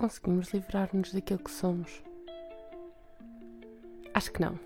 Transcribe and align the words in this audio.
conseguimos 0.00 0.48
livrar-nos 0.54 1.12
daquilo 1.12 1.40
que 1.40 1.50
somos? 1.50 2.02
Acho 4.14 4.32
que 4.32 4.40
não. 4.40 4.58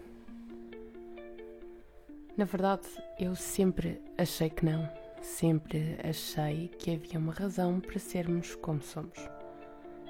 Na 2.36 2.44
verdade, 2.44 2.86
eu 3.18 3.34
sempre 3.34 4.00
achei 4.16 4.48
que 4.48 4.64
não. 4.64 4.88
Sempre 5.20 5.98
achei 6.08 6.68
que 6.68 6.92
havia 6.92 7.18
uma 7.18 7.32
razão 7.32 7.80
para 7.80 7.98
sermos 7.98 8.54
como 8.54 8.80
somos. 8.80 9.18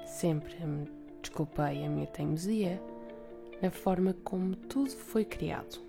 Sempre 0.05 0.63
me 0.63 0.87
desculpei 1.23 1.83
a 1.83 1.89
minha 1.89 2.05
teimosia 2.05 2.79
na 3.63 3.71
forma 3.71 4.13
como 4.23 4.55
tudo 4.55 4.91
foi 4.91 5.25
criado. 5.25 5.81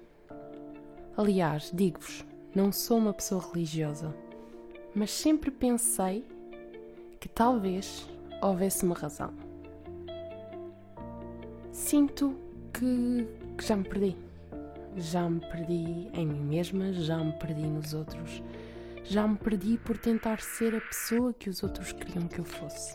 Aliás, 1.14 1.70
digo-vos, 1.74 2.24
não 2.54 2.72
sou 2.72 2.96
uma 2.96 3.12
pessoa 3.12 3.44
religiosa, 3.52 4.16
mas 4.94 5.10
sempre 5.10 5.50
pensei 5.50 6.24
que 7.20 7.28
talvez 7.28 8.08
houvesse 8.42 8.84
uma 8.84 8.94
razão. 8.94 9.32
Sinto 11.72 12.36
que, 12.72 13.26
que 13.56 13.64
já 13.64 13.76
me 13.76 13.84
perdi. 13.84 14.16
Já 14.96 15.28
me 15.28 15.40
perdi 15.40 16.08
em 16.14 16.26
mim 16.26 16.40
mesma, 16.40 16.92
já 16.92 17.18
me 17.18 17.32
perdi 17.32 17.66
nos 17.66 17.92
outros, 17.92 18.42
já 19.04 19.28
me 19.28 19.36
perdi 19.36 19.76
por 19.76 19.98
tentar 19.98 20.40
ser 20.40 20.74
a 20.74 20.80
pessoa 20.80 21.34
que 21.34 21.50
os 21.50 21.62
outros 21.62 21.92
queriam 21.92 22.26
que 22.26 22.38
eu 22.38 22.44
fosse. 22.44 22.94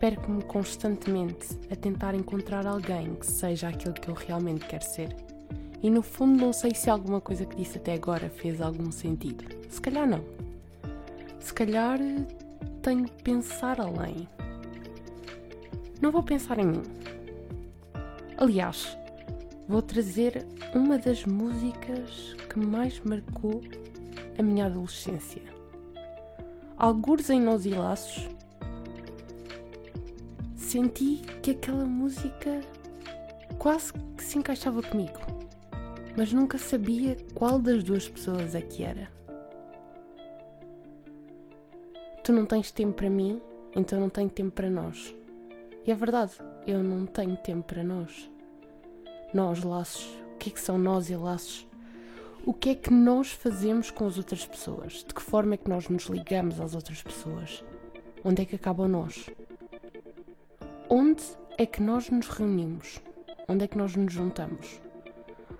Perco-me 0.00 0.42
constantemente 0.42 1.46
a 1.70 1.76
tentar 1.76 2.14
encontrar 2.14 2.66
alguém 2.66 3.14
que 3.14 3.26
seja 3.26 3.68
aquilo 3.68 3.94
que 3.94 4.08
eu 4.08 4.14
realmente 4.14 4.66
quero 4.66 4.84
ser. 4.84 5.14
E 5.80 5.88
no 5.88 6.02
fundo, 6.02 6.44
não 6.44 6.52
sei 6.52 6.74
se 6.74 6.90
alguma 6.90 7.20
coisa 7.20 7.46
que 7.46 7.54
disse 7.54 7.78
até 7.78 7.94
agora 7.94 8.28
fez 8.28 8.60
algum 8.60 8.90
sentido. 8.90 9.44
Se 9.70 9.80
calhar 9.80 10.08
não. 10.08 10.24
Se 11.38 11.54
calhar 11.54 11.98
tenho 12.84 13.04
que 13.04 13.22
pensar 13.22 13.80
além. 13.80 14.28
Não 16.02 16.12
vou 16.12 16.22
pensar 16.22 16.58
em 16.58 16.66
mim. 16.66 16.82
Aliás, 18.36 18.98
vou 19.66 19.80
trazer 19.80 20.46
uma 20.74 20.98
das 20.98 21.24
músicas 21.24 22.36
que 22.50 22.58
mais 22.58 23.00
marcou 23.00 23.62
a 24.38 24.42
minha 24.42 24.66
adolescência. 24.66 25.40
Algures 26.76 27.30
em 27.30 27.40
Nós 27.40 27.64
e 27.64 27.70
Laços, 27.70 28.28
senti 30.54 31.22
que 31.42 31.52
aquela 31.52 31.86
música 31.86 32.60
quase 33.58 33.94
que 34.14 34.22
se 34.22 34.36
encaixava 34.36 34.82
comigo, 34.82 35.20
mas 36.18 36.34
nunca 36.34 36.58
sabia 36.58 37.16
qual 37.34 37.58
das 37.58 37.82
duas 37.82 38.06
pessoas 38.06 38.54
é 38.54 38.60
que 38.60 38.82
era. 38.82 39.08
Tu 42.24 42.32
não 42.32 42.46
tens 42.46 42.70
tempo 42.70 42.94
para 42.94 43.10
mim, 43.10 43.38
então 43.76 44.00
não 44.00 44.08
tenho 44.08 44.30
tempo 44.30 44.50
para 44.52 44.70
nós. 44.70 45.14
E 45.86 45.92
é 45.92 45.94
verdade, 45.94 46.32
eu 46.66 46.82
não 46.82 47.04
tenho 47.04 47.36
tempo 47.36 47.64
para 47.64 47.84
nós. 47.84 48.30
Nós, 49.34 49.62
laços, 49.62 50.06
o 50.32 50.38
que 50.38 50.48
é 50.48 50.52
que 50.54 50.60
são 50.60 50.78
nós 50.78 51.10
e 51.10 51.16
laços? 51.16 51.68
O 52.46 52.54
que 52.54 52.70
é 52.70 52.74
que 52.74 52.90
nós 52.90 53.30
fazemos 53.30 53.90
com 53.90 54.06
as 54.06 54.16
outras 54.16 54.46
pessoas? 54.46 55.04
De 55.06 55.12
que 55.12 55.20
forma 55.20 55.52
é 55.52 55.58
que 55.58 55.68
nós 55.68 55.86
nos 55.90 56.04
ligamos 56.06 56.62
às 56.62 56.74
outras 56.74 57.02
pessoas? 57.02 57.62
Onde 58.24 58.40
é 58.40 58.46
que 58.46 58.56
acabam 58.56 58.88
nós? 58.88 59.28
Onde 60.88 61.22
é 61.58 61.66
que 61.66 61.82
nós 61.82 62.08
nos 62.08 62.28
reunimos? 62.28 63.02
Onde 63.46 63.64
é 63.64 63.68
que 63.68 63.76
nós 63.76 63.94
nos 63.96 64.10
juntamos? 64.10 64.80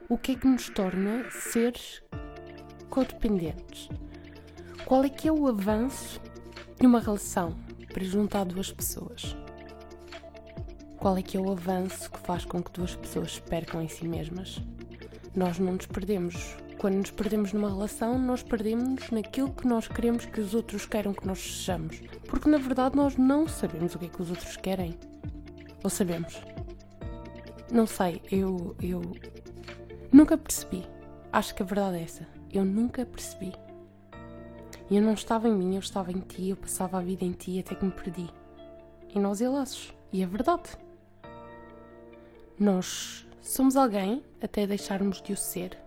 O 0.09 0.17
que 0.17 0.33
é 0.33 0.35
que 0.35 0.47
nos 0.47 0.70
torna 0.70 1.31
seres 1.31 2.03
codependentes? 2.89 3.91
Qual 4.87 5.05
é 5.05 5.11
que 5.11 5.29
é 5.29 5.33
o 5.33 5.47
avanço 5.47 6.23
de 6.78 6.86
uma 6.86 7.00
relação 7.00 7.55
para 7.92 8.05
juntar 8.05 8.44
duas 8.44 8.70
pessoas? 8.72 9.36
Qual 10.98 11.17
é 11.17 11.22
que 11.22 11.36
é 11.36 11.41
o 11.41 11.50
avanço 11.50 12.11
que 12.11 12.19
faz 12.20 12.44
com 12.44 12.62
que 12.62 12.72
duas 12.72 12.94
pessoas 12.97 13.34
se 13.34 13.42
percam 13.42 13.83
em 13.83 13.89
si 13.89 14.08
mesmas? 14.08 14.61
Nós 15.36 15.58
não 15.58 15.75
nos 15.75 15.86
perdemos. 15.86 16.56
Quando 16.79 16.96
nos 16.96 17.11
perdemos 17.11 17.52
numa 17.52 17.68
relação, 17.68 18.18
nós 18.18 18.42
perdemos 18.42 19.11
naquilo 19.11 19.52
que 19.52 19.67
nós 19.67 19.86
queremos 19.86 20.24
que 20.24 20.40
os 20.40 20.55
outros 20.55 20.86
queiram 20.86 21.13
que 21.13 21.27
nós 21.27 21.39
sejamos. 21.39 22.01
Porque 22.27 22.48
na 22.48 22.58
verdade 22.58 22.96
nós 22.96 23.17
não 23.17 23.46
sabemos 23.46 23.95
o 23.95 23.98
que 23.98 24.07
é 24.07 24.08
que 24.08 24.23
os 24.23 24.30
outros 24.30 24.57
querem. 24.57 24.95
Ou 25.83 25.90
sabemos? 25.90 26.40
Não 27.70 27.86
sei, 27.86 28.23
eu. 28.30 28.74
eu. 28.80 29.02
nunca 30.13 30.39
percebi. 30.39 30.86
Acho 31.33 31.55
que 31.55 31.63
a 31.63 31.67
verdade 31.67 31.98
é 31.98 32.02
essa. 32.02 32.27
Eu 32.52 32.64
nunca 32.64 33.05
percebi. 33.05 33.52
E 34.90 34.96
eu 34.96 35.02
não 35.02 35.14
estava 35.14 35.48
em 35.48 35.55
mim, 35.55 35.74
eu 35.74 35.80
estava 35.80 36.12
em 36.12 36.20
ti, 36.20 36.50
eu 36.50 36.56
passava 36.56 36.98
a 36.98 37.00
vida 37.00 37.24
em 37.24 37.33
ti 37.33 37.58
até 37.58 37.74
que 37.74 37.84
me 37.84 37.90
perdi. 37.90 38.28
E 39.14 39.18
nós 39.18 39.40
e 39.40 39.48
laços. 39.48 39.95
E 40.12 40.22
é 40.22 40.27
verdade. 40.27 40.77
Nós 42.58 43.27
somos 43.40 43.77
alguém 43.77 44.22
até 44.42 44.67
deixarmos 44.67 45.22
de 45.22 45.33
o 45.33 45.36
ser. 45.36 45.78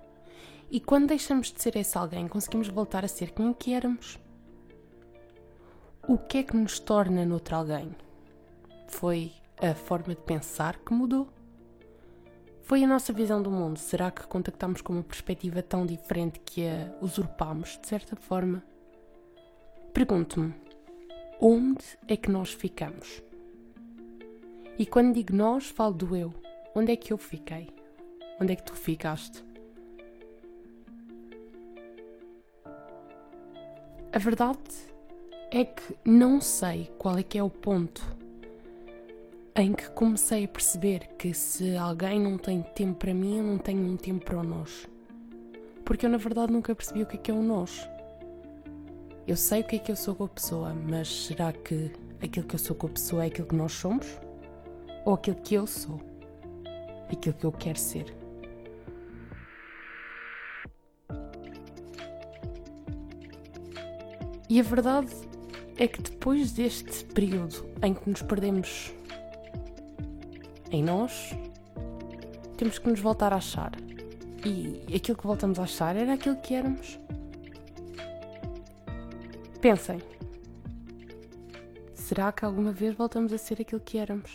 E 0.69 0.79
quando 0.79 1.07
deixamos 1.07 1.51
de 1.51 1.61
ser 1.61 1.75
esse 1.77 1.97
alguém, 1.97 2.27
conseguimos 2.27 2.67
voltar 2.67 3.05
a 3.05 3.07
ser 3.07 3.31
quem 3.31 3.53
que 3.53 3.73
éramos. 3.73 4.19
O 6.07 6.17
que 6.17 6.39
é 6.39 6.43
que 6.43 6.55
nos 6.55 6.79
torna 6.79 7.25
noutro 7.25 7.55
alguém? 7.55 7.95
Foi 8.87 9.31
a 9.61 9.73
forma 9.73 10.15
de 10.15 10.21
pensar 10.21 10.77
que 10.79 10.93
mudou? 10.93 11.27
Foi 12.63 12.83
a 12.83 12.87
nossa 12.87 13.13
visão 13.13 13.41
do 13.41 13.49
mundo? 13.49 13.77
Será 13.77 14.11
que 14.11 14.27
contactamos 14.27 14.81
com 14.81 14.93
uma 14.93 15.03
perspectiva 15.03 15.61
tão 15.61 15.85
diferente 15.85 16.39
que 16.41 16.67
a 16.67 16.93
usurpamos, 17.01 17.79
de 17.81 17.87
certa 17.87 18.15
forma? 18.15 18.61
Pergunto-me, 19.97 20.53
onde 21.41 21.83
é 22.07 22.15
que 22.15 22.29
nós 22.29 22.53
ficamos? 22.53 23.23
E 24.77 24.85
quando 24.85 25.15
digo 25.15 25.35
nós, 25.35 25.65
falo 25.65 25.95
do 25.95 26.15
eu. 26.15 26.31
Onde 26.75 26.91
é 26.91 26.95
que 26.95 27.11
eu 27.11 27.17
fiquei? 27.17 27.67
Onde 28.39 28.53
é 28.53 28.55
que 28.55 28.61
tu 28.61 28.75
ficaste? 28.75 29.43
A 34.13 34.19
verdade 34.19 34.59
é 35.49 35.65
que 35.65 35.97
não 36.05 36.39
sei 36.41 36.91
qual 36.99 37.17
é 37.17 37.23
que 37.23 37.39
é 37.39 37.41
o 37.41 37.49
ponto 37.49 38.05
em 39.55 39.73
que 39.73 39.89
comecei 39.89 40.45
a 40.45 40.47
perceber 40.47 41.07
que 41.17 41.33
se 41.33 41.75
alguém 41.75 42.19
não 42.19 42.37
tem 42.37 42.61
tempo 42.61 42.99
para 42.99 43.15
mim, 43.15 43.39
eu 43.39 43.43
não 43.43 43.57
tenho 43.57 43.81
um 43.81 43.97
tempo 43.97 44.25
para 44.25 44.37
o 44.37 44.43
nós. 44.43 44.87
Porque 45.83 46.05
eu 46.05 46.09
na 46.11 46.17
verdade 46.17 46.53
nunca 46.53 46.75
percebi 46.75 47.01
o 47.01 47.07
que 47.07 47.15
é 47.15 47.19
que 47.19 47.31
é 47.31 47.33
o 47.33 47.41
nós. 47.41 47.89
Eu 49.27 49.35
sei 49.35 49.59
o 49.59 49.63
que 49.65 49.75
é 49.75 49.79
que 49.79 49.91
eu 49.91 49.95
sou 49.97 50.15
com 50.15 50.23
a 50.23 50.27
pessoa, 50.29 50.73
mas 50.73 51.25
será 51.25 51.51
que 51.51 51.91
aquilo 52.23 52.47
que 52.47 52.55
eu 52.55 52.59
sou 52.59 52.73
com 52.73 52.87
a 52.87 52.89
pessoa 52.89 53.25
é 53.25 53.27
aquilo 53.27 53.45
que 53.45 53.55
nós 53.55 53.73
somos? 53.73 54.07
Ou 55.03 55.15
aquilo 55.15 55.35
que 55.35 55.53
eu 55.53 55.67
sou? 55.67 55.99
Aquilo 57.11 57.35
que 57.35 57.45
eu 57.45 57.51
quero 57.51 57.77
ser? 57.77 58.15
E 64.49 64.61
a 64.61 64.63
verdade 64.63 65.13
é 65.75 65.89
que 65.89 66.01
depois 66.01 66.53
deste 66.53 67.03
período 67.03 67.65
em 67.83 67.93
que 67.93 68.09
nos 68.09 68.21
perdemos 68.21 68.93
em 70.71 70.81
nós, 70.81 71.35
temos 72.55 72.79
que 72.79 72.87
nos 72.89 73.01
voltar 73.01 73.33
a 73.33 73.35
achar. 73.35 73.73
E 74.45 74.95
aquilo 74.95 75.17
que 75.17 75.27
voltamos 75.27 75.59
a 75.59 75.63
achar 75.63 75.97
era 75.97 76.13
aquilo 76.13 76.37
que 76.37 76.53
éramos. 76.53 76.97
Pensem. 79.61 79.99
Será 81.95 82.31
que 82.31 82.45
alguma 82.45 82.71
vez 82.71 82.95
voltamos 82.95 83.33
a 83.33 83.37
ser 83.37 83.61
aquilo 83.61 83.81
que 83.81 83.97
éramos? 83.97 84.31